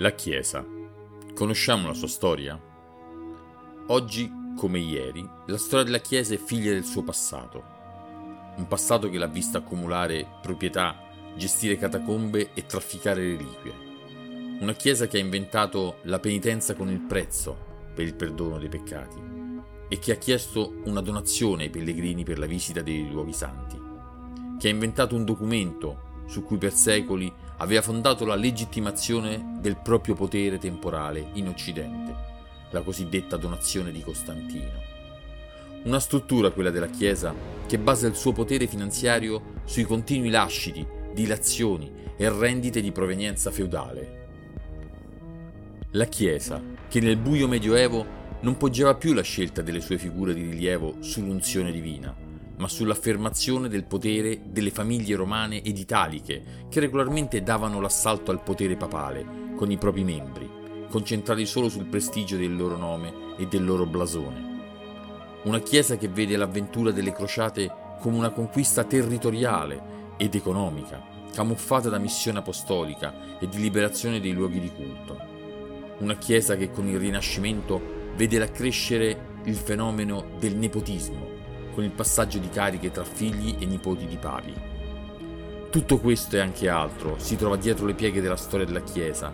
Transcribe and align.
La 0.00 0.12
Chiesa. 0.12 0.64
Conosciamo 1.34 1.88
la 1.88 1.92
sua 1.92 2.06
storia? 2.06 2.56
Oggi, 3.88 4.30
come 4.56 4.78
ieri, 4.78 5.28
la 5.46 5.56
storia 5.56 5.84
della 5.84 5.98
Chiesa 5.98 6.34
è 6.34 6.38
figlia 6.38 6.70
del 6.70 6.84
suo 6.84 7.02
passato. 7.02 7.64
Un 8.58 8.66
passato 8.68 9.10
che 9.10 9.18
l'ha 9.18 9.26
vista 9.26 9.58
accumulare 9.58 10.24
proprietà, 10.40 11.02
gestire 11.36 11.76
catacombe 11.76 12.50
e 12.54 12.64
trafficare 12.64 13.22
reliquie. 13.22 13.74
Una 14.60 14.74
Chiesa 14.74 15.08
che 15.08 15.16
ha 15.16 15.20
inventato 15.20 15.96
la 16.02 16.20
penitenza 16.20 16.74
con 16.74 16.88
il 16.88 17.00
prezzo 17.00 17.56
per 17.92 18.06
il 18.06 18.14
perdono 18.14 18.56
dei 18.58 18.68
peccati 18.68 19.18
e 19.88 19.98
che 19.98 20.12
ha 20.12 20.16
chiesto 20.16 20.74
una 20.84 21.00
donazione 21.00 21.64
ai 21.64 21.70
pellegrini 21.70 22.22
per 22.22 22.38
la 22.38 22.46
visita 22.46 22.82
dei 22.82 23.10
luoghi 23.10 23.32
santi. 23.32 23.76
Che 24.60 24.68
ha 24.68 24.70
inventato 24.70 25.16
un 25.16 25.24
documento 25.24 26.06
su 26.28 26.44
cui 26.44 26.58
per 26.58 26.72
secoli 26.72 27.32
aveva 27.56 27.82
fondato 27.82 28.24
la 28.24 28.36
legittimazione 28.36 29.56
del 29.60 29.76
proprio 29.76 30.14
potere 30.14 30.58
temporale 30.58 31.30
in 31.32 31.48
Occidente, 31.48 32.14
la 32.70 32.82
cosiddetta 32.82 33.36
donazione 33.36 33.90
di 33.90 34.02
Costantino. 34.02 34.86
Una 35.84 36.00
struttura, 36.00 36.50
quella 36.50 36.70
della 36.70 36.88
Chiesa, 36.88 37.34
che 37.66 37.78
basa 37.78 38.06
il 38.06 38.14
suo 38.14 38.32
potere 38.32 38.66
finanziario 38.66 39.54
sui 39.64 39.84
continui 39.84 40.28
lasciti, 40.28 40.86
dilazioni 41.12 41.90
e 42.16 42.28
rendite 42.30 42.80
di 42.80 42.92
provenienza 42.92 43.50
feudale. 43.50 44.26
La 45.92 46.04
Chiesa, 46.04 46.62
che 46.88 47.00
nel 47.00 47.16
buio 47.16 47.48
medioevo 47.48 48.16
non 48.40 48.56
poggiava 48.56 48.94
più 48.94 49.14
la 49.14 49.22
scelta 49.22 49.62
delle 49.62 49.80
sue 49.80 49.98
figure 49.98 50.34
di 50.34 50.42
rilievo 50.42 50.96
sull'unzione 51.00 51.72
divina, 51.72 52.14
ma 52.58 52.68
sull'affermazione 52.68 53.68
del 53.68 53.84
potere 53.84 54.40
delle 54.44 54.70
famiglie 54.70 55.16
romane 55.16 55.62
ed 55.62 55.78
italiche 55.78 56.66
che 56.68 56.80
regolarmente 56.80 57.42
davano 57.42 57.80
l'assalto 57.80 58.30
al 58.30 58.42
potere 58.42 58.76
papale 58.76 59.54
con 59.56 59.70
i 59.70 59.78
propri 59.78 60.04
membri, 60.04 60.48
concentrati 60.90 61.46
solo 61.46 61.68
sul 61.68 61.86
prestigio 61.86 62.36
del 62.36 62.56
loro 62.56 62.76
nome 62.76 63.12
e 63.38 63.46
del 63.46 63.64
loro 63.64 63.86
blasone. 63.86 64.56
Una 65.44 65.60
chiesa 65.60 65.96
che 65.96 66.08
vede 66.08 66.36
l'avventura 66.36 66.90
delle 66.90 67.12
crociate 67.12 67.72
come 68.00 68.16
una 68.16 68.30
conquista 68.30 68.84
territoriale 68.84 70.14
ed 70.16 70.34
economica, 70.34 71.00
camuffata 71.32 71.88
da 71.88 71.98
missione 71.98 72.38
apostolica 72.38 73.38
e 73.38 73.48
di 73.48 73.60
liberazione 73.60 74.20
dei 74.20 74.32
luoghi 74.32 74.60
di 74.60 74.70
culto. 74.72 75.16
Una 75.98 76.16
chiesa 76.16 76.56
che 76.56 76.70
con 76.70 76.88
il 76.88 76.98
Rinascimento 76.98 77.80
vede 78.16 78.38
l'accrescere 78.38 79.36
il 79.44 79.56
fenomeno 79.56 80.30
del 80.38 80.56
nepotismo, 80.56 81.37
con 81.78 81.86
il 81.86 81.92
passaggio 81.92 82.38
di 82.38 82.48
cariche 82.48 82.90
tra 82.90 83.04
figli 83.04 83.54
e 83.60 83.64
nipoti 83.64 84.04
di 84.04 84.16
papi. 84.16 84.52
Tutto 85.70 85.98
questo 86.00 86.34
e 86.34 86.40
anche 86.40 86.68
altro 86.68 87.14
si 87.20 87.36
trova 87.36 87.54
dietro 87.54 87.86
le 87.86 87.94
pieghe 87.94 88.20
della 88.20 88.34
storia 88.34 88.66
della 88.66 88.82
Chiesa 88.82 89.32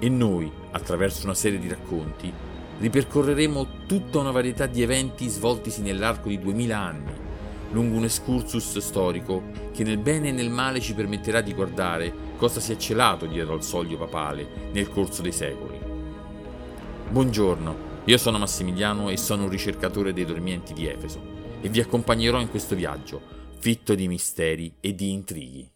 e 0.00 0.08
noi, 0.08 0.50
attraverso 0.72 1.26
una 1.26 1.34
serie 1.34 1.60
di 1.60 1.68
racconti, 1.68 2.32
ripercorreremo 2.80 3.86
tutta 3.86 4.18
una 4.18 4.32
varietà 4.32 4.66
di 4.66 4.82
eventi 4.82 5.28
svoltisi 5.28 5.80
nell'arco 5.80 6.28
di 6.28 6.40
duemila 6.40 6.78
anni, 6.78 7.12
lungo 7.70 7.96
un 7.96 8.02
excursus 8.02 8.78
storico 8.78 9.44
che 9.72 9.84
nel 9.84 9.98
bene 9.98 10.30
e 10.30 10.32
nel 10.32 10.50
male 10.50 10.80
ci 10.80 10.94
permetterà 10.94 11.42
di 11.42 11.54
guardare 11.54 12.12
cosa 12.38 12.58
si 12.58 12.72
è 12.72 12.76
celato 12.76 13.26
dietro 13.26 13.54
al 13.54 13.62
soglio 13.62 13.98
papale 13.98 14.70
nel 14.72 14.90
corso 14.90 15.22
dei 15.22 15.30
secoli. 15.30 15.78
Buongiorno, 17.08 17.76
io 18.02 18.18
sono 18.18 18.38
Massimiliano 18.38 19.10
e 19.10 19.16
sono 19.16 19.44
un 19.44 19.48
ricercatore 19.48 20.12
dei 20.12 20.24
dormienti 20.24 20.72
di 20.72 20.88
Efeso 20.88 21.37
e 21.60 21.68
vi 21.68 21.80
accompagnerò 21.80 22.40
in 22.40 22.50
questo 22.50 22.74
viaggio, 22.74 23.20
fitto 23.58 23.94
di 23.94 24.08
misteri 24.08 24.74
e 24.80 24.94
di 24.94 25.10
intrighi. 25.10 25.70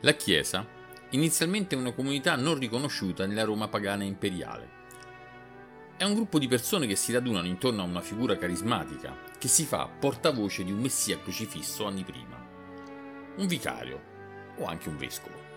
La 0.00 0.12
Chiesa 0.12 0.66
inizialmente 1.10 1.74
una 1.76 1.92
comunità 1.92 2.36
non 2.36 2.58
riconosciuta 2.58 3.24
nella 3.24 3.44
Roma 3.44 3.68
pagana 3.68 4.04
imperiale. 4.04 4.82
È 5.96 6.04
un 6.04 6.12
gruppo 6.12 6.38
di 6.38 6.48
persone 6.48 6.86
che 6.86 6.96
si 6.96 7.12
radunano 7.12 7.46
intorno 7.46 7.80
a 7.80 7.86
una 7.86 8.02
figura 8.02 8.36
carismatica 8.36 9.16
che 9.38 9.48
si 9.48 9.64
fa 9.64 9.88
portavoce 9.88 10.62
di 10.62 10.72
un 10.72 10.80
messia 10.80 11.18
crocifisso 11.20 11.86
anni 11.86 12.02
prima 12.02 12.43
un 13.36 13.46
vicario 13.46 14.12
o 14.58 14.66
anche 14.66 14.88
un 14.88 14.96
vescovo. 14.96 15.52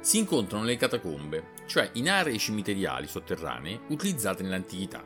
Si 0.00 0.18
incontrano 0.18 0.64
nelle 0.64 0.76
catacombe, 0.76 1.54
cioè 1.66 1.90
in 1.94 2.08
aree 2.08 2.38
cimiteriali 2.38 3.08
sotterranee 3.08 3.80
utilizzate 3.88 4.42
nell'antichità. 4.42 5.04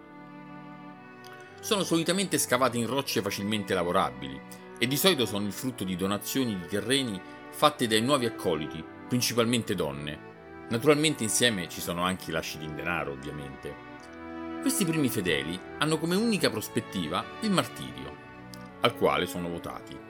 Sono 1.61 1.85
solitamente 1.85 2.39
scavate 2.39 2.77
in 2.77 2.87
rocce 2.87 3.23
facilmente 3.23 3.73
lavorabili 3.73 4.39
e 4.79 4.87
di 4.87 4.97
solito 4.97 5.25
sono 5.25 5.47
il 5.47 5.53
frutto 5.53 5.85
di 5.85 5.97
donazioni 5.97 6.59
di 6.59 6.67
terreni 6.67 7.21
fatte 7.51 7.87
dai 7.87 8.03
nuovi 8.03 8.27
accoliti, 8.27 8.85
principalmente 9.09 9.75
donne. 9.75 10.29
Naturalmente 10.69 11.23
insieme 11.23 11.69
ci 11.69 11.81
sono 11.81 12.03
anche 12.03 12.31
i 12.31 12.33
lasciti 12.33 12.65
in 12.65 12.77
denaro, 12.77 13.13
ovviamente. 13.13 13.89
Questi 14.61 14.85
primi 14.85 15.09
fedeli 15.09 15.59
hanno 15.79 15.99
come 15.99 16.15
unica 16.15 16.51
prospettiva 16.51 17.25
il 17.41 17.51
martirio, 17.51 18.17
al 18.81 18.95
quale 18.97 19.27
sono 19.27 19.49
votati 19.49 20.09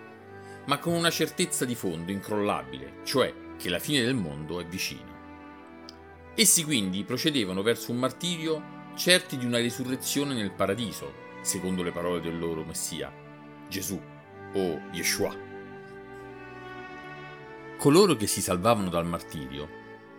ma 0.70 0.78
con 0.78 0.92
una 0.92 1.10
certezza 1.10 1.64
di 1.64 1.74
fondo 1.74 2.12
incrollabile, 2.12 3.00
cioè 3.02 3.34
che 3.58 3.68
la 3.70 3.80
fine 3.80 4.04
del 4.04 4.14
mondo 4.14 4.60
è 4.60 4.64
vicina. 4.64 5.18
Essi 6.36 6.62
quindi 6.62 7.02
procedevano 7.02 7.60
verso 7.62 7.90
un 7.90 7.98
martirio 7.98 8.78
certi 8.94 9.36
di 9.36 9.44
una 9.44 9.58
risurrezione 9.58 10.32
nel 10.32 10.52
paradiso, 10.52 11.12
secondo 11.40 11.82
le 11.82 11.90
parole 11.90 12.20
del 12.20 12.38
loro 12.38 12.62
Messia, 12.62 13.12
Gesù 13.68 14.00
o 14.54 14.80
Yeshua. 14.92 15.36
Coloro 17.76 18.14
che 18.14 18.28
si 18.28 18.40
salvavano 18.40 18.90
dal 18.90 19.06
martirio 19.06 19.68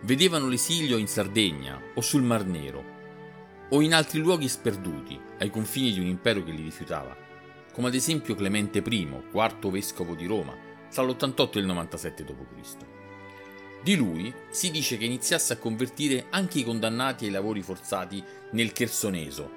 vedevano 0.02 0.48
l'esilio 0.48 0.98
in 0.98 1.08
Sardegna 1.08 1.80
o 1.94 2.02
sul 2.02 2.24
Mar 2.24 2.44
Nero, 2.44 2.84
o 3.70 3.80
in 3.80 3.94
altri 3.94 4.18
luoghi 4.18 4.48
sperduti, 4.48 5.18
ai 5.38 5.48
confini 5.48 5.92
di 5.92 6.00
un 6.00 6.08
impero 6.08 6.44
che 6.44 6.50
li 6.50 6.62
rifiutava, 6.62 7.16
come 7.72 7.88
ad 7.88 7.94
esempio 7.94 8.34
Clemente 8.34 8.82
I, 8.86 9.08
quarto 9.30 9.70
vescovo 9.70 10.14
di 10.14 10.26
Roma, 10.26 10.54
tra 10.92 11.02
l'88 11.02 11.56
e 11.56 11.58
il 11.60 11.66
97 11.66 12.24
d.C. 12.24 12.76
Di 13.82 13.96
lui 13.96 14.32
si 14.50 14.70
dice 14.70 14.96
che 14.98 15.06
iniziasse 15.06 15.54
a 15.54 15.56
convertire 15.56 16.26
anche 16.30 16.60
i 16.60 16.64
condannati 16.64 17.24
ai 17.24 17.30
lavori 17.30 17.62
forzati 17.62 18.22
nel 18.52 18.72
Chersoneso, 18.72 19.50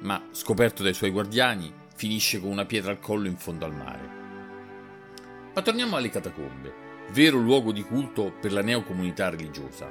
ma 0.00 0.28
scoperto 0.30 0.82
dai 0.82 0.94
suoi 0.94 1.10
guardiani 1.10 1.72
finisce 1.96 2.40
con 2.40 2.50
una 2.50 2.64
pietra 2.64 2.92
al 2.92 3.00
collo 3.00 3.26
in 3.26 3.36
fondo 3.36 3.64
al 3.64 3.74
mare. 3.74 4.22
Ma 5.52 5.60
torniamo 5.60 5.96
alle 5.96 6.10
catacombe, 6.10 6.72
vero 7.10 7.38
luogo 7.38 7.72
di 7.72 7.82
culto 7.82 8.32
per 8.40 8.52
la 8.52 8.62
neocomunità 8.62 9.28
religiosa. 9.28 9.90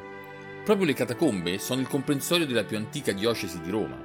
Proprio 0.64 0.86
le 0.86 0.94
catacombe 0.94 1.58
sono 1.60 1.82
il 1.82 1.88
comprensorio 1.88 2.46
della 2.46 2.64
più 2.64 2.78
antica 2.78 3.12
diocesi 3.12 3.60
di 3.60 3.70
Roma, 3.70 3.98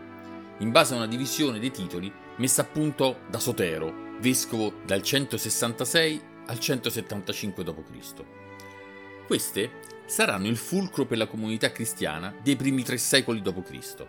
in 0.59 0.70
base 0.72 0.94
a 0.94 0.97
una 0.97 1.06
divisione 1.06 1.60
dei 1.60 1.70
titoli 1.70 2.12
messa 2.38 2.62
a 2.62 2.65
punto 2.65 3.21
da 3.28 3.38
Sotero, 3.38 4.16
vescovo 4.21 4.72
dal 4.84 5.03
166 5.03 6.22
al 6.47 6.59
175 6.59 7.65
d.C. 7.65 8.25
Queste 9.26 9.71
saranno 10.06 10.47
il 10.47 10.56
fulcro 10.56 11.04
per 11.04 11.19
la 11.19 11.26
comunità 11.26 11.71
cristiana 11.71 12.34
dei 12.43 12.56
primi 12.56 12.82
tre 12.82 12.97
secoli 12.97 13.43
d.C. 13.43 14.06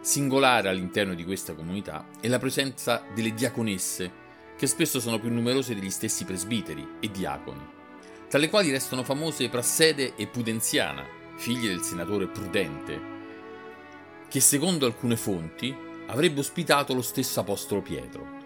Singolare 0.00 0.68
all'interno 0.68 1.14
di 1.14 1.24
questa 1.24 1.54
comunità 1.54 2.08
è 2.20 2.28
la 2.28 2.38
presenza 2.38 3.04
delle 3.14 3.34
diaconesse, 3.34 4.20
che 4.56 4.66
spesso 4.66 4.98
sono 4.98 5.20
più 5.20 5.30
numerose 5.30 5.74
degli 5.74 5.90
stessi 5.90 6.24
presbiteri 6.24 6.96
e 7.00 7.10
diaconi, 7.10 7.68
tra 8.28 8.38
le 8.38 8.48
quali 8.48 8.70
restano 8.70 9.04
famose 9.04 9.48
Prassede 9.48 10.14
e 10.16 10.26
Pudenziana, 10.26 11.04
figlie 11.36 11.68
del 11.68 11.82
senatore 11.82 12.28
Prudente, 12.28 13.10
che 14.28 14.40
secondo 14.40 14.86
alcune 14.86 15.16
fonti 15.16 15.90
avrebbe 16.12 16.40
ospitato 16.40 16.92
lo 16.92 17.00
stesso 17.00 17.40
Apostolo 17.40 17.80
Pietro. 17.80 18.40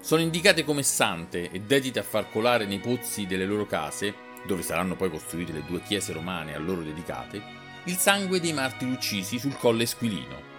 Sono 0.00 0.22
indicate 0.22 0.64
come 0.64 0.82
sante 0.82 1.50
e 1.50 1.60
dedite 1.60 1.98
a 1.98 2.02
far 2.02 2.30
colare 2.30 2.64
nei 2.64 2.80
pozzi 2.80 3.26
delle 3.26 3.44
loro 3.44 3.66
case, 3.66 4.14
dove 4.46 4.62
saranno 4.62 4.96
poi 4.96 5.10
costruite 5.10 5.52
le 5.52 5.64
due 5.66 5.82
chiese 5.82 6.12
romane 6.14 6.54
a 6.54 6.58
loro 6.58 6.82
dedicate, 6.82 7.42
il 7.84 7.96
sangue 7.96 8.40
dei 8.40 8.54
martiri 8.54 8.90
uccisi 8.92 9.38
sul 9.38 9.56
colle 9.58 9.82
Esquilino. 9.82 10.52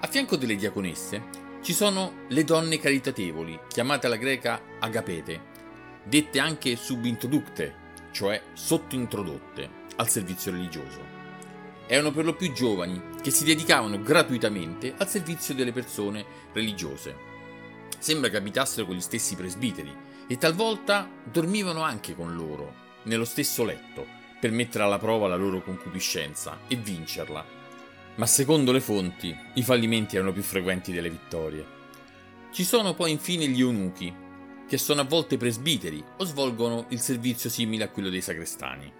A 0.00 0.06
fianco 0.06 0.36
delle 0.36 0.56
diaconesse 0.56 1.46
ci 1.62 1.74
sono 1.74 2.24
le 2.28 2.44
donne 2.44 2.78
caritatevoli, 2.78 3.60
chiamate 3.68 4.06
alla 4.06 4.16
greca 4.16 4.60
agapete, 4.78 5.40
dette 6.02 6.38
anche 6.40 6.76
subintroducte, 6.76 7.74
cioè 8.10 8.40
sottointrodotte, 8.54 9.86
al 9.96 10.08
servizio 10.08 10.50
religioso 10.50 11.17
erano 11.88 12.12
per 12.12 12.24
lo 12.24 12.34
più 12.34 12.52
giovani 12.52 13.02
che 13.20 13.30
si 13.30 13.44
dedicavano 13.44 14.00
gratuitamente 14.00 14.94
al 14.96 15.08
servizio 15.08 15.54
delle 15.54 15.72
persone 15.72 16.24
religiose. 16.52 17.16
Sembra 17.98 18.30
che 18.30 18.36
abitassero 18.36 18.86
con 18.86 18.94
gli 18.94 19.00
stessi 19.00 19.34
presbiteri 19.34 19.92
e 20.28 20.36
talvolta 20.36 21.10
dormivano 21.24 21.82
anche 21.82 22.14
con 22.14 22.36
loro, 22.36 22.74
nello 23.04 23.24
stesso 23.24 23.64
letto, 23.64 24.06
per 24.38 24.52
mettere 24.52 24.84
alla 24.84 24.98
prova 24.98 25.26
la 25.26 25.36
loro 25.36 25.62
concupiscenza 25.62 26.60
e 26.68 26.76
vincerla. 26.76 27.56
ma 28.18 28.26
secondo 28.26 28.72
le 28.72 28.80
fonti 28.80 29.34
i 29.54 29.62
fallimenti 29.62 30.16
erano 30.16 30.32
più 30.32 30.42
frequenti 30.42 30.92
delle 30.92 31.10
vittorie. 31.10 31.76
Ci 32.52 32.64
sono 32.64 32.94
poi 32.94 33.12
infine 33.12 33.46
gli 33.46 33.60
eunuchi, 33.60 34.12
che 34.68 34.76
sono 34.76 35.00
a 35.00 35.04
volte 35.04 35.36
presbiteri 35.36 36.04
o 36.18 36.24
svolgono 36.24 36.86
il 36.90 37.00
servizio 37.00 37.48
simile 37.48 37.84
a 37.84 37.88
quello 37.88 38.08
dei 38.08 38.20
sacrestani. 38.20 38.92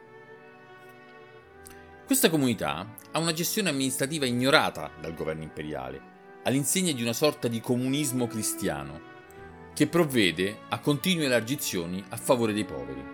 Questa 2.09 2.31
comunità 2.31 2.95
ha 3.13 3.19
una 3.19 3.35
gestione 3.35 3.69
amministrativa 3.69 4.25
ignorata 4.25 4.91
dal 4.99 5.13
governo 5.13 5.43
imperiale, 5.43 6.01
all'insegna 6.45 6.93
di 6.93 7.03
una 7.03 7.13
sorta 7.13 7.49
di 7.49 7.61
comunismo 7.61 8.27
cristiano, 8.27 8.99
che 9.75 9.89
provvede 9.89 10.61
a 10.71 10.79
continue 10.79 11.27
elargizioni 11.27 12.03
a 12.09 12.17
favore 12.17 12.55
dei 12.55 12.65
poveri. 12.65 13.05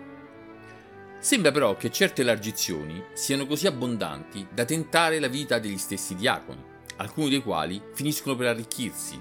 Sembra 1.19 1.51
però 1.51 1.75
che 1.75 1.91
certe 1.91 2.21
elargizioni 2.21 3.03
siano 3.11 3.45
così 3.45 3.67
abbondanti 3.67 4.47
da 4.49 4.63
tentare 4.63 5.19
la 5.19 5.27
vita 5.27 5.59
degli 5.59 5.77
stessi 5.77 6.15
diaconi, 6.15 6.63
alcuni 6.95 7.31
dei 7.31 7.43
quali 7.43 7.81
finiscono 7.93 8.37
per 8.37 8.47
arricchirsi. 8.47 9.19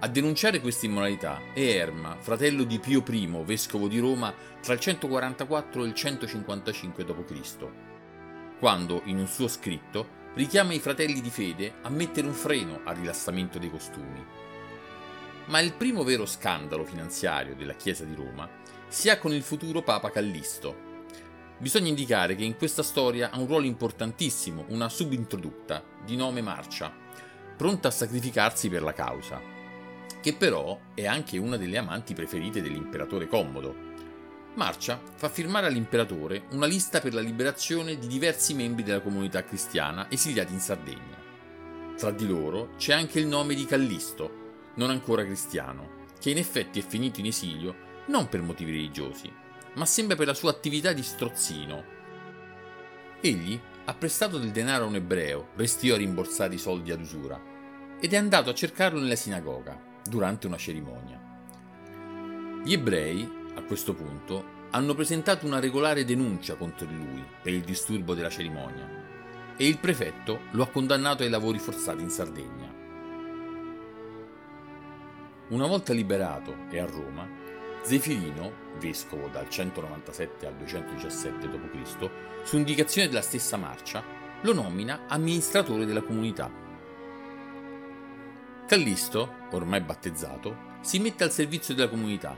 A 0.00 0.06
denunciare 0.06 0.60
questa 0.60 0.86
immoralità 0.86 1.40
è 1.52 1.58
Erma, 1.58 2.16
fratello 2.20 2.62
di 2.62 2.78
Pio 2.78 3.02
I, 3.04 3.42
vescovo 3.44 3.88
di 3.88 3.98
Roma, 3.98 4.32
tra 4.62 4.72
il 4.72 4.78
144 4.78 5.82
e 5.82 5.86
il 5.88 5.94
155 5.94 7.04
d.C., 7.04 7.66
quando, 8.60 9.02
in 9.06 9.18
un 9.18 9.26
suo 9.26 9.48
scritto, 9.48 10.06
richiama 10.34 10.72
i 10.72 10.78
fratelli 10.78 11.20
di 11.20 11.30
fede 11.30 11.78
a 11.82 11.88
mettere 11.88 12.28
un 12.28 12.32
freno 12.32 12.82
al 12.84 12.94
rilassamento 12.94 13.58
dei 13.58 13.72
costumi. 13.72 14.24
Ma 15.46 15.58
il 15.58 15.72
primo 15.72 16.04
vero 16.04 16.26
scandalo 16.26 16.84
finanziario 16.84 17.56
della 17.56 17.74
Chiesa 17.74 18.04
di 18.04 18.14
Roma 18.14 18.48
si 18.86 19.10
ha 19.10 19.18
con 19.18 19.32
il 19.32 19.42
futuro 19.42 19.82
Papa 19.82 20.12
Callisto. 20.12 20.76
Bisogna 21.58 21.88
indicare 21.88 22.36
che 22.36 22.44
in 22.44 22.56
questa 22.56 22.84
storia 22.84 23.30
ha 23.30 23.38
un 23.40 23.48
ruolo 23.48 23.66
importantissimo 23.66 24.64
una 24.68 24.88
subintrodotta 24.88 25.82
di 26.04 26.14
nome 26.14 26.40
Marcia, 26.40 26.94
pronta 27.56 27.88
a 27.88 27.90
sacrificarsi 27.90 28.68
per 28.68 28.82
la 28.82 28.92
causa, 28.92 29.56
che 30.20 30.34
però 30.34 30.78
è 30.94 31.06
anche 31.06 31.38
una 31.38 31.56
delle 31.56 31.78
amanti 31.78 32.14
preferite 32.14 32.60
dell'imperatore 32.60 33.28
Commodo, 33.28 33.88
Marcia 34.58 35.00
fa 35.14 35.28
firmare 35.28 35.68
all'imperatore 35.68 36.46
una 36.50 36.66
lista 36.66 37.00
per 37.00 37.14
la 37.14 37.20
liberazione 37.20 37.96
di 37.96 38.08
diversi 38.08 38.54
membri 38.54 38.82
della 38.82 39.00
comunità 39.00 39.44
cristiana 39.44 40.10
esiliati 40.10 40.52
in 40.52 40.58
Sardegna. 40.58 41.16
Tra 41.96 42.10
di 42.10 42.26
loro 42.26 42.70
c'è 42.76 42.92
anche 42.92 43.20
il 43.20 43.28
nome 43.28 43.54
di 43.54 43.64
Callisto, 43.66 44.72
non 44.74 44.90
ancora 44.90 45.24
cristiano, 45.24 46.06
che 46.18 46.30
in 46.30 46.38
effetti 46.38 46.80
è 46.80 46.82
finito 46.84 47.20
in 47.20 47.26
esilio 47.26 47.86
non 48.06 48.28
per 48.28 48.42
motivi 48.42 48.72
religiosi, 48.72 49.32
ma 49.74 49.86
sembra 49.86 50.16
per 50.16 50.26
la 50.26 50.34
sua 50.34 50.50
attività 50.50 50.92
di 50.92 51.04
strozzino. 51.04 51.84
Egli 53.20 53.58
ha 53.84 53.94
prestato 53.94 54.38
del 54.38 54.50
denaro 54.50 54.84
a 54.84 54.88
un 54.88 54.96
ebreo, 54.96 55.50
restio 55.54 55.94
a 55.94 55.98
rimborsare 55.98 56.54
i 56.54 56.58
soldi 56.58 56.90
ad 56.90 57.00
usura, 57.00 57.40
ed 58.00 58.12
è 58.12 58.16
andato 58.16 58.50
a 58.50 58.54
cercarlo 58.54 58.98
nella 58.98 59.14
sinagoga, 59.14 59.87
durante 60.08 60.46
una 60.46 60.56
cerimonia. 60.56 61.20
Gli 62.64 62.72
ebrei 62.72 63.36
a 63.58 63.62
questo 63.62 63.94
punto, 63.94 64.56
hanno 64.70 64.94
presentato 64.94 65.46
una 65.46 65.58
regolare 65.58 66.04
denuncia 66.04 66.54
contro 66.54 66.86
di 66.86 66.96
lui 66.96 67.24
per 67.42 67.52
il 67.52 67.62
disturbo 67.62 68.14
della 68.14 68.28
cerimonia 68.28 69.06
e 69.56 69.66
il 69.66 69.78
prefetto 69.78 70.40
lo 70.52 70.62
ha 70.62 70.68
condannato 70.68 71.24
ai 71.24 71.30
lavori 71.30 71.58
forzati 71.58 72.02
in 72.02 72.10
Sardegna. 72.10 72.72
Una 75.48 75.66
volta 75.66 75.92
liberato 75.92 76.54
e 76.70 76.78
a 76.78 76.84
Roma, 76.84 77.26
Zefirino, 77.82 78.52
vescovo 78.78 79.28
dal 79.28 79.48
197 79.48 80.46
al 80.46 80.54
217 80.54 81.48
d.C., 81.48 82.10
su 82.44 82.56
indicazione 82.56 83.08
della 83.08 83.22
stessa 83.22 83.56
Marcia, 83.56 84.04
lo 84.42 84.52
nomina 84.52 85.06
amministratore 85.08 85.86
della 85.86 86.02
comunità. 86.02 86.67
Callisto, 88.68 89.46
ormai 89.52 89.80
battezzato, 89.80 90.76
si 90.82 90.98
mette 90.98 91.24
al 91.24 91.32
servizio 91.32 91.72
della 91.72 91.88
comunità 91.88 92.36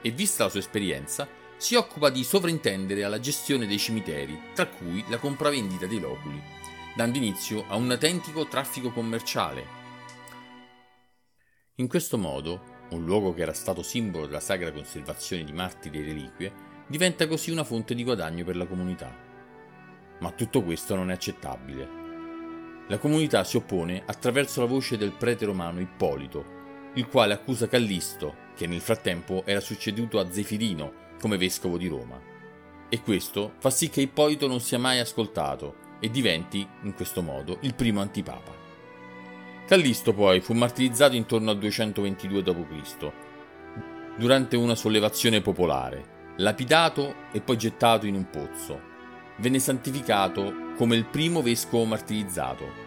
e 0.00 0.10
vista 0.10 0.44
la 0.44 0.48
sua 0.48 0.60
esperienza, 0.60 1.28
si 1.58 1.74
occupa 1.74 2.08
di 2.08 2.24
sovrintendere 2.24 3.04
alla 3.04 3.20
gestione 3.20 3.66
dei 3.66 3.76
cimiteri, 3.76 4.40
tra 4.54 4.66
cui 4.68 5.04
la 5.10 5.18
compravendita 5.18 5.84
dei 5.84 6.00
loculi, 6.00 6.42
dando 6.96 7.18
inizio 7.18 7.66
a 7.68 7.76
un 7.76 7.90
autentico 7.90 8.46
traffico 8.46 8.90
commerciale. 8.90 9.66
In 11.74 11.88
questo 11.88 12.16
modo, 12.16 12.86
un 12.92 13.04
luogo 13.04 13.34
che 13.34 13.42
era 13.42 13.52
stato 13.52 13.82
simbolo 13.82 14.24
della 14.24 14.40
sacra 14.40 14.72
conservazione 14.72 15.44
di 15.44 15.52
martiri 15.52 15.98
e 15.98 16.04
reliquie, 16.04 16.54
diventa 16.86 17.28
così 17.28 17.50
una 17.50 17.64
fonte 17.64 17.94
di 17.94 18.02
guadagno 18.02 18.46
per 18.46 18.56
la 18.56 18.66
comunità. 18.66 19.14
Ma 20.20 20.32
tutto 20.32 20.62
questo 20.62 20.94
non 20.94 21.10
è 21.10 21.12
accettabile. 21.12 22.05
La 22.88 22.98
comunità 22.98 23.42
si 23.42 23.56
oppone 23.56 24.02
attraverso 24.06 24.60
la 24.60 24.66
voce 24.66 24.96
del 24.96 25.10
prete 25.10 25.44
romano 25.44 25.80
Ippolito, 25.80 26.54
il 26.94 27.08
quale 27.08 27.34
accusa 27.34 27.66
Callisto, 27.66 28.44
che 28.54 28.68
nel 28.68 28.80
frattempo 28.80 29.42
era 29.44 29.60
succeduto 29.60 30.20
a 30.20 30.30
Zefirino 30.30 30.92
come 31.20 31.36
vescovo 31.36 31.78
di 31.78 31.88
Roma. 31.88 32.20
E 32.88 33.00
questo 33.00 33.54
fa 33.58 33.70
sì 33.70 33.90
che 33.90 34.02
Ippolito 34.02 34.46
non 34.46 34.60
sia 34.60 34.78
mai 34.78 35.00
ascoltato 35.00 35.84
e 35.98 36.10
diventi, 36.10 36.66
in 36.82 36.94
questo 36.94 37.22
modo, 37.22 37.58
il 37.62 37.74
primo 37.74 38.00
antipapa. 38.00 38.54
Callisto 39.66 40.12
poi 40.12 40.40
fu 40.40 40.54
martirizzato 40.54 41.16
intorno 41.16 41.50
al 41.50 41.58
222 41.58 42.42
d.C. 42.42 43.12
durante 44.16 44.56
una 44.56 44.76
sollevazione 44.76 45.40
popolare, 45.40 46.34
lapidato 46.36 47.14
e 47.32 47.40
poi 47.40 47.56
gettato 47.58 48.06
in 48.06 48.14
un 48.14 48.30
pozzo. 48.30 48.80
Venne 49.38 49.58
santificato 49.58 50.65
come 50.76 50.94
il 50.94 51.06
primo 51.06 51.42
vescovo 51.42 51.84
martirizzato. 51.84 52.84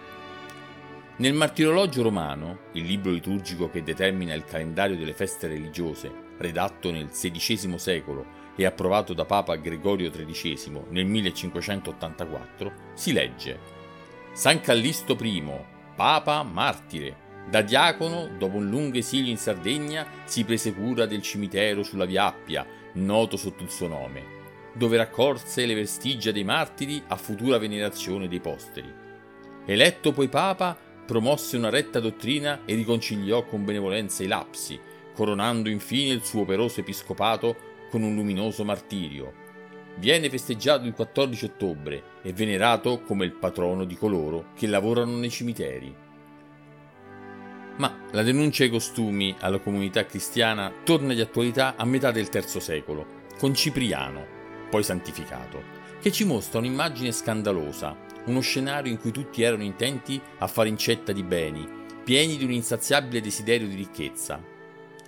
Nel 1.18 1.34
Martirologio 1.34 2.04
romano, 2.04 2.60
il 2.74 2.86
libro 2.86 3.12
liturgico 3.12 3.70
che 3.70 3.84
determina 3.84 4.34
il 4.34 4.46
calendario 4.46 4.96
delle 4.96 5.14
feste 5.14 5.48
religiose, 5.48 6.10
redatto 6.38 6.92
nel 6.92 7.10
XVI 7.10 7.78
secolo 7.78 8.26
e 8.56 8.66
approvato 8.66 9.14
da 9.14 9.26
Papa 9.26 9.56
Gregorio 9.56 10.12
XIII 10.12 10.84
nel 10.90 11.06
1584, 11.06 12.72
si 12.94 13.12
legge 13.12 13.60
San 14.32 14.62
Callisto 14.62 15.18
I, 15.20 15.44
Papa 15.96 16.44
martire, 16.44 17.28
da 17.50 17.62
diacono, 17.62 18.30
dopo 18.38 18.58
un 18.58 18.70
lungo 18.70 19.00
esilio 19.00 19.32
in 19.32 19.38
Sardegna, 19.38 20.06
si 20.26 20.46
prese 20.46 20.74
cura 20.74 21.06
del 21.06 21.22
cimitero 21.22 21.84
sulla 21.84 22.06
Via 22.06 22.26
Appia, 22.26 22.66
noto 22.94 23.36
sotto 23.36 23.64
il 23.64 23.70
suo 23.70 23.88
nome, 23.88 24.39
dove 24.74 24.98
raccolse 24.98 25.66
le 25.66 25.74
vestigia 25.74 26.32
dei 26.32 26.44
martiri 26.44 27.04
a 27.08 27.16
futura 27.16 27.58
venerazione 27.58 28.28
dei 28.28 28.40
posteri. 28.40 28.92
Eletto 29.66 30.12
poi 30.12 30.28
Papa, 30.28 30.78
promosse 31.06 31.58
una 31.58 31.70
retta 31.70 32.00
dottrina 32.00 32.62
e 32.66 32.76
riconciliò 32.76 33.44
con 33.46 33.66
benevolenza 33.66 34.24
i 34.24 34.28
lapsi, 34.28 34.80
coronando 35.14 35.70
infine 35.70 36.14
il 36.14 36.24
suo 36.24 36.42
operoso 36.42 36.82
episcopato 36.82 37.56
con 37.90 38.04
un 38.04 38.16
luminoso 38.16 38.64
martirio. 38.64 39.34
Viene 39.98 40.30
festeggiato 40.30 40.86
il 40.86 40.94
14 40.94 41.46
ottobre 41.46 42.04
e 42.22 42.32
venerato 42.32 43.02
come 43.02 43.26
il 43.26 43.34
patrono 43.34 43.86
di 43.86 43.96
coloro 43.96 44.52
che 44.56 44.68
lavorano 44.68 45.18
nei 45.18 45.30
cimiteri. 45.30 45.94
Ma 47.78 48.06
la 48.12 48.24
denuncia 48.24 48.64
ai 48.64 48.70
costumi 48.70 49.36
alla 49.40 49.60
comunità 49.60 50.06
cristiana 50.06 50.72
torna 50.84 51.14
di 51.14 51.22
attualità 51.22 51.76
a 51.76 51.86
metà 51.86 52.12
del 52.12 52.30
III 52.32 52.62
secolo, 52.62 53.06
con 53.38 53.56
Cipriano, 53.56 54.38
poi 54.70 54.84
santificato, 54.84 55.78
che 56.00 56.12
ci 56.12 56.24
mostra 56.24 56.60
un'immagine 56.60 57.12
scandalosa 57.12 58.08
uno 58.26 58.42
scenario 58.42 58.92
in 58.92 59.00
cui 59.00 59.12
tutti 59.12 59.42
erano 59.42 59.64
intenti 59.64 60.22
a 60.40 60.48
fare 60.48 60.70
incetta 60.70 61.12
di 61.12 61.24
beni, 61.24 61.68
pieni 62.04 62.38
di 62.38 62.44
un 62.44 62.52
insaziabile 62.52 63.22
desiderio 63.22 63.68
di 63.68 63.76
ricchezza. 63.76 64.42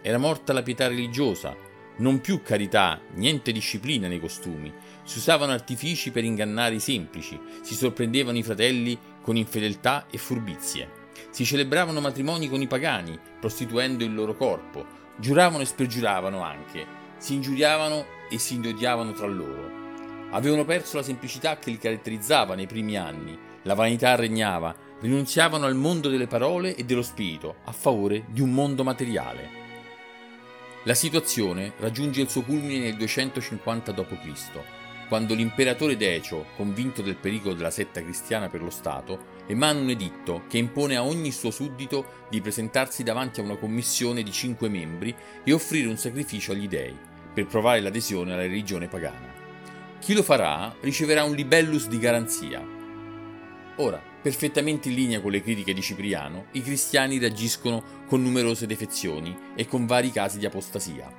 Era 0.02 0.18
morta 0.18 0.54
la 0.54 0.64
pietà 0.64 0.88
religiosa, 0.88 1.56
non 1.98 2.20
più 2.20 2.42
carità, 2.42 3.00
niente 3.14 3.52
disciplina 3.52 4.08
nei 4.08 4.20
costumi, 4.20 4.74
si 5.04 5.20
usavano 5.20 5.52
artifici 5.52 6.12
per 6.12 6.24
ingannare 6.24 6.76
i 6.76 6.80
semplici, 6.80 7.40
si 7.62 7.76
sorprendevano 7.76 8.38
i 8.38 8.44
fratelli 8.44 8.98
con 9.22 9.36
infedeltà 9.36 10.08
e 10.10 10.18
furbizie, 10.18 10.90
si 11.30 11.46
celebravano 11.46 12.00
matrimoni 12.00 12.50
con 12.50 12.62
i 12.62 12.68
pagani, 12.68 13.20
prostituendo 13.40 14.04
il 14.04 14.16
loro 14.16 14.36
corpo, 14.36 14.86
giuravano 15.18 15.62
e 15.62 15.66
spergiuravano 15.66 16.42
anche, 16.42 16.86
si 17.18 17.36
ingiuriavano 17.36 18.20
e 18.32 18.40
si 18.40 18.56
inodiavano 18.56 19.12
tra 19.12 19.28
loro, 19.28 19.82
Avevano 20.34 20.64
perso 20.64 20.96
la 20.96 21.04
semplicità 21.04 21.58
che 21.60 21.72
li 21.72 21.78
caratterizzava 21.78 22.56
nei 22.56 22.68
primi 22.68 22.96
anni, 22.96 23.38
la 23.64 23.74
vanità 23.74 24.16
regnava, 24.16 24.74
rinunziavano 25.02 25.66
al 25.66 25.76
mondo 25.76 26.08
delle 26.08 26.28
parole 26.28 26.74
e 26.76 26.84
dello 26.86 27.02
spirito 27.02 27.56
a 27.66 27.74
favore 27.74 28.24
di 28.28 28.40
un 28.40 28.52
mondo 28.52 28.84
materiale. 28.84 29.60
La 30.86 30.94
situazione 30.94 31.74
raggiunge 31.80 32.22
il 32.22 32.30
suo 32.30 32.44
culmine 32.44 32.80
nel 32.80 32.96
250 32.96 33.92
d.C., 33.92 34.60
quando 35.10 35.34
l'imperatore 35.34 35.98
Decio, 35.98 36.46
convinto 36.56 37.02
del 37.02 37.18
pericolo 37.18 37.54
della 37.54 37.70
setta 37.70 38.02
cristiana 38.02 38.48
per 38.48 38.62
lo 38.62 38.70
Stato, 38.70 39.40
emana 39.48 39.82
un 39.82 39.90
editto 39.90 40.44
che 40.48 40.58
impone 40.58 40.96
a 40.96 41.04
ogni 41.04 41.34
suo 41.34 41.52
suddito 41.52 42.24
di 42.30 42.40
presentarsi 42.40 43.04
davanti 43.04 43.42
a 43.42 43.44
una 43.44 43.58
commissione 43.58 44.24
di 44.24 44.32
cinque 44.32 44.70
membri 44.70 45.14
e 45.44 45.52
offrire 45.52 45.90
un 45.90 45.98
sacrificio 45.98 46.54
agli 46.54 46.70
dei, 46.70 46.98
per 47.34 47.46
provare 47.46 47.80
l'adesione 47.80 48.34
alla 48.34 48.42
religione 48.42 48.88
pagana. 48.88 49.34
Chi 50.00 50.14
lo 50.14 50.24
farà 50.24 50.76
riceverà 50.82 51.24
un 51.24 51.36
libellus 51.36 51.88
di 51.88 52.00
garanzia. 52.00 52.66
Ora, 53.78 54.02
perfettamente 54.22 54.90
in 54.90 54.96
linea 54.96 55.22
con 55.22 55.32
le 55.32 55.42
critiche 55.42 55.74
di 55.74 55.82
Cipriano, 55.82 56.48
i 56.52 56.62
cristiani 56.62 57.18
reagiscono 57.18 57.84
con 58.08 58.22
numerose 58.22 58.68
defezioni 58.68 59.36
e 59.56 59.68
con 59.68 59.86
vari 59.86 60.12
casi 60.12 60.38
di 60.38 60.46
apostasia. 60.46 61.12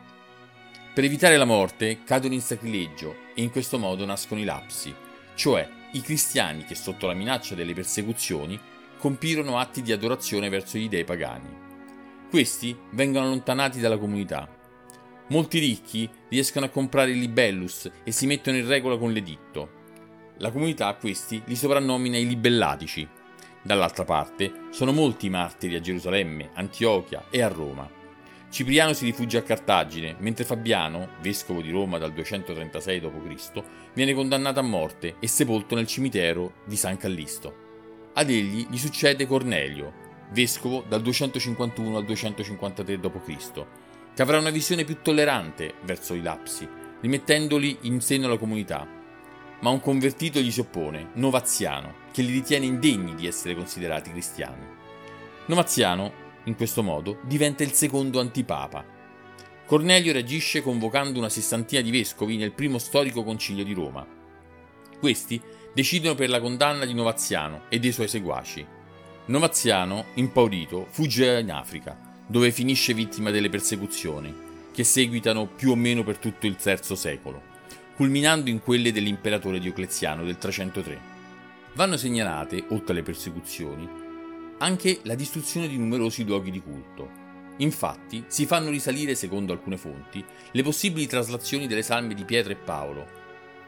Per 0.94 1.04
evitare 1.04 1.36
la 1.36 1.44
morte 1.44 2.02
cadono 2.04 2.34
in 2.34 2.42
sacrilegio 2.42 3.16
e 3.34 3.42
in 3.42 3.50
questo 3.50 3.78
modo 3.78 4.04
nascono 4.04 4.40
i 4.40 4.44
lapsi, 4.44 4.94
cioè 5.34 5.68
i 5.92 6.00
cristiani 6.00 6.64
che 6.64 6.74
sotto 6.74 7.06
la 7.06 7.14
minaccia 7.14 7.54
delle 7.54 7.72
persecuzioni 7.72 8.58
compirono 8.98 9.58
atti 9.58 9.82
di 9.82 9.90
adorazione 9.90 10.48
verso 10.48 10.78
gli 10.78 10.88
dei 10.88 11.04
pagani. 11.04 11.48
Questi 12.30 12.76
vengono 12.90 13.26
allontanati 13.26 13.80
dalla 13.80 13.98
comunità. 13.98 14.48
Molti 15.32 15.60
ricchi 15.60 16.06
riescono 16.28 16.66
a 16.66 16.68
comprare 16.68 17.12
il 17.12 17.18
libellus 17.18 17.90
e 18.04 18.12
si 18.12 18.26
mettono 18.26 18.58
in 18.58 18.66
regola 18.66 18.98
con 18.98 19.12
l'editto. 19.12 19.80
La 20.36 20.50
comunità 20.50 20.88
a 20.88 20.94
questi 20.94 21.40
li 21.46 21.56
soprannomina 21.56 22.18
i 22.18 22.26
libellatici. 22.26 23.08
Dall'altra 23.62 24.04
parte 24.04 24.52
sono 24.72 24.92
molti 24.92 25.26
i 25.26 25.30
martiri 25.30 25.74
a 25.74 25.80
Gerusalemme, 25.80 26.50
Antiochia 26.52 27.28
e 27.30 27.40
a 27.40 27.48
Roma. 27.48 27.90
Cipriano 28.50 28.92
si 28.92 29.06
rifugia 29.06 29.38
a 29.38 29.42
Cartagine, 29.42 30.16
mentre 30.18 30.44
Fabiano, 30.44 31.12
vescovo 31.22 31.62
di 31.62 31.70
Roma 31.70 31.96
dal 31.96 32.12
236 32.12 33.00
d.C., 33.00 33.62
viene 33.94 34.12
condannato 34.12 34.60
a 34.60 34.62
morte 34.62 35.16
e 35.18 35.26
sepolto 35.28 35.74
nel 35.74 35.86
cimitero 35.86 36.56
di 36.66 36.76
San 36.76 36.98
Callisto. 36.98 38.10
Ad 38.12 38.28
egli 38.28 38.66
gli 38.68 38.76
succede 38.76 39.26
Cornelio, 39.26 39.94
vescovo 40.32 40.84
dal 40.86 41.00
251 41.00 41.96
al 41.96 42.04
253 42.04 43.00
d.C., 43.00 43.66
che 44.14 44.22
avrà 44.22 44.38
una 44.38 44.50
visione 44.50 44.84
più 44.84 44.98
tollerante 45.00 45.74
verso 45.84 46.14
i 46.14 46.22
lapsi, 46.22 46.68
rimettendoli 47.00 47.78
in 47.82 48.00
seno 48.00 48.26
alla 48.26 48.38
comunità. 48.38 48.86
Ma 49.60 49.70
un 49.70 49.80
convertito 49.80 50.40
gli 50.40 50.50
si 50.50 50.60
oppone, 50.60 51.10
Novaziano, 51.14 51.94
che 52.12 52.22
li 52.22 52.32
ritiene 52.32 52.66
indegni 52.66 53.14
di 53.14 53.26
essere 53.26 53.54
considerati 53.54 54.10
cristiani. 54.10 54.66
Novaziano, 55.46 56.12
in 56.44 56.56
questo 56.56 56.82
modo, 56.82 57.18
diventa 57.22 57.62
il 57.62 57.72
secondo 57.72 58.20
antipapa. 58.20 58.84
Cornelio 59.64 60.12
reagisce 60.12 60.62
convocando 60.62 61.18
una 61.18 61.28
sessantina 61.28 61.80
di 61.80 61.90
vescovi 61.90 62.36
nel 62.36 62.52
primo 62.52 62.78
storico 62.78 63.22
concilio 63.22 63.64
di 63.64 63.72
Roma. 63.72 64.06
Questi 64.98 65.40
decidono 65.72 66.14
per 66.14 66.28
la 66.28 66.40
condanna 66.40 66.84
di 66.84 66.92
Novaziano 66.92 67.62
e 67.68 67.78
dei 67.78 67.92
suoi 67.92 68.08
seguaci. 68.08 68.66
Novaziano, 69.26 70.06
impaurito, 70.14 70.86
fugge 70.90 71.38
in 71.40 71.50
Africa, 71.50 72.11
dove 72.26 72.50
finisce 72.50 72.94
vittima 72.94 73.30
delle 73.30 73.48
persecuzioni, 73.48 74.34
che 74.72 74.84
seguitano 74.84 75.46
più 75.46 75.70
o 75.70 75.76
meno 75.76 76.02
per 76.02 76.18
tutto 76.18 76.46
il 76.46 76.56
III 76.62 76.96
secolo, 76.96 77.42
culminando 77.94 78.50
in 78.50 78.60
quelle 78.60 78.92
dell'imperatore 78.92 79.58
Diocleziano 79.58 80.24
del 80.24 80.38
303. 80.38 81.10
Vanno 81.74 81.96
segnalate, 81.96 82.64
oltre 82.68 82.92
alle 82.92 83.02
persecuzioni, 83.02 83.88
anche 84.58 85.00
la 85.02 85.14
distruzione 85.14 85.68
di 85.68 85.76
numerosi 85.76 86.24
luoghi 86.24 86.50
di 86.50 86.60
culto. 86.60 87.20
Infatti, 87.58 88.24
si 88.28 88.46
fanno 88.46 88.70
risalire, 88.70 89.14
secondo 89.14 89.52
alcune 89.52 89.76
fonti, 89.76 90.24
le 90.52 90.62
possibili 90.62 91.06
traslazioni 91.06 91.66
delle 91.66 91.82
salme 91.82 92.14
di 92.14 92.24
Pietro 92.24 92.52
e 92.52 92.56
Paolo, 92.56 93.06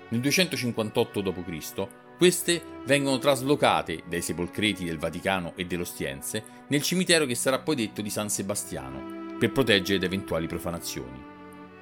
nel 0.08 0.20
258 0.20 1.20
d.C. 1.20 1.86
queste 2.16 2.62
vengono 2.86 3.18
traslocate 3.18 4.02
dai 4.06 4.22
sepolcreti 4.22 4.84
del 4.84 4.98
Vaticano 4.98 5.52
e 5.56 5.64
dell'Ostiense 5.64 6.44
nel 6.68 6.82
cimitero 6.82 7.26
che 7.26 7.34
sarà 7.34 7.58
poi 7.58 7.76
detto 7.76 8.02
di 8.02 8.10
San 8.10 8.28
Sebastiano, 8.28 9.36
per 9.38 9.52
proteggere 9.52 9.98
da 9.98 10.06
eventuali 10.06 10.46
profanazioni. 10.46 11.32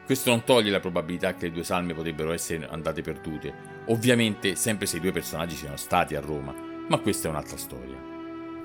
Questo 0.05 0.31
non 0.31 0.45
toglie 0.45 0.71
la 0.71 0.81
probabilità 0.81 1.35
che 1.35 1.47
le 1.47 1.53
due 1.53 1.65
salme 1.65 1.95
potrebbero 1.95 2.33
essere 2.33 2.67
andate 2.69 3.03
perdute, 3.03 3.55
ovviamente 3.87 4.57
sempre 4.57 4.87
se 4.87 4.97
i 4.97 5.01
due 5.01 5.12
personaggi 5.12 5.55
siano 5.55 5.77
stati 5.77 6.15
a 6.15 6.21
Roma, 6.21 6.55
ma 6.89 6.99
questa 6.99 7.29
è 7.29 7.31
un'altra 7.31 7.57
storia. 7.57 7.97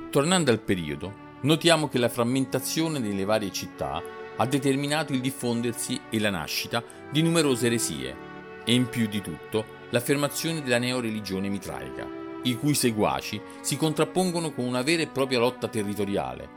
Tornando 0.10 0.52
al 0.52 0.60
periodo, 0.60 1.26
notiamo 1.42 1.90
che 1.90 2.00
la 2.00 2.10
frammentazione 2.10 2.98
nelle 3.00 3.24
varie 3.24 3.52
città 3.52 4.02
ha 4.36 4.46
determinato 4.46 5.14
il 5.14 5.22
diffondersi 5.22 6.00
e 6.10 6.20
la 6.20 6.30
nascita 6.30 6.84
di 7.12 7.22
numerose 7.22 7.68
eresie, 7.68 8.16
e 8.64 8.74
in 8.74 8.90
più 8.90 9.08
di 9.08 9.22
tutto 9.22 9.77
l'affermazione 9.90 10.62
della 10.62 10.78
neoreligione 10.78 11.50
mitraica, 11.50 12.08
i 12.44 12.58
cui 12.58 12.74
seguaci 12.74 13.42
si 13.62 13.78
contrappongono 13.78 14.52
con 14.52 14.66
una 14.66 14.82
vera 14.82 15.02
e 15.02 15.08
propria 15.08 15.40
lotta 15.40 15.68
territoriale. 15.68 16.50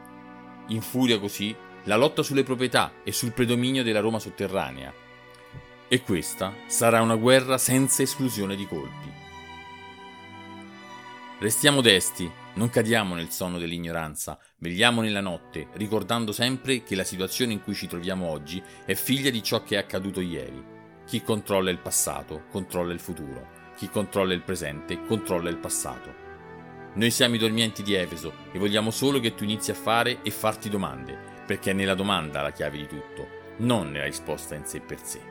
Infuria 0.68 1.18
così 1.18 1.54
la 1.84 1.96
lotta 1.96 2.22
sulle 2.22 2.42
proprietà 2.42 2.92
e 3.04 3.12
sul 3.12 3.32
predominio 3.32 3.82
della 3.82 4.00
Roma 4.00 4.18
sotterranea. 4.18 4.92
E 5.88 6.02
questa 6.02 6.54
sarà 6.66 7.00
una 7.00 7.16
guerra 7.16 7.58
senza 7.58 8.02
esclusione 8.02 8.54
di 8.54 8.66
colpi. 8.66 9.18
Restiamo 11.40 11.80
desti, 11.80 12.30
non 12.54 12.68
cadiamo 12.68 13.14
nel 13.14 13.30
sonno 13.30 13.58
dell'ignoranza, 13.58 14.38
vegliamo 14.58 15.00
nella 15.00 15.22
notte, 15.22 15.68
ricordando 15.72 16.32
sempre 16.32 16.82
che 16.82 16.94
la 16.94 17.04
situazione 17.04 17.54
in 17.54 17.62
cui 17.62 17.74
ci 17.74 17.86
troviamo 17.86 18.26
oggi 18.26 18.62
è 18.84 18.94
figlia 18.94 19.30
di 19.30 19.42
ciò 19.42 19.62
che 19.62 19.76
è 19.76 19.78
accaduto 19.78 20.20
ieri 20.20 20.78
chi 21.10 21.22
controlla 21.22 21.70
il 21.70 21.78
passato 21.78 22.44
controlla 22.52 22.92
il 22.92 23.00
futuro, 23.00 23.72
chi 23.74 23.88
controlla 23.88 24.32
il 24.32 24.42
presente 24.42 25.04
controlla 25.06 25.50
il 25.50 25.56
passato. 25.56 26.14
Noi 26.94 27.10
siamo 27.10 27.34
i 27.34 27.38
dormienti 27.38 27.82
di 27.82 27.94
Efeso 27.94 28.32
e 28.52 28.60
vogliamo 28.60 28.92
solo 28.92 29.18
che 29.18 29.34
tu 29.34 29.42
inizi 29.42 29.72
a 29.72 29.74
fare 29.74 30.22
e 30.22 30.30
farti 30.30 30.68
domande, 30.68 31.18
perché 31.44 31.72
è 31.72 31.74
nella 31.74 31.96
domanda 31.96 32.42
la 32.42 32.52
chiave 32.52 32.76
di 32.76 32.86
tutto, 32.86 33.26
non 33.56 33.90
nella 33.90 34.04
risposta 34.04 34.54
in 34.54 34.64
sé 34.64 34.78
per 34.78 35.00
sé. 35.02 35.29